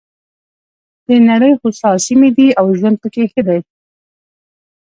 [1.07, 3.59] د نړۍ هوسا سیمې دي او ژوند پکې ښه دی.